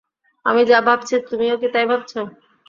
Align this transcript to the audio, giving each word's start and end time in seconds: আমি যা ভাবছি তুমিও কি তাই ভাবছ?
আমি 0.45 0.61
যা 0.65 0.77
ভাবছি 0.87 1.15
তুমিও 1.29 1.55
কি 1.61 1.67
তাই 1.73 1.85
ভাবছ? 1.91 2.11